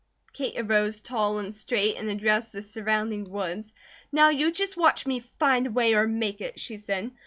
Kate 0.33 0.57
arose 0.59 0.99
tall 0.99 1.37
and 1.37 1.55
straight 1.55 1.95
and 1.95 2.09
addressed 2.09 2.51
the 2.53 2.63
surrounding 2.63 3.29
woods. 3.29 3.71
"Now 4.11 4.29
you 4.29 4.51
just 4.51 4.75
watch 4.75 5.05
me 5.05 5.19
'find 5.37 5.67
a 5.67 5.71
way 5.71 5.93
or 5.93 6.07
make 6.07 6.41
it,'" 6.41 6.59
she 6.59 6.77
said. 6.77 7.11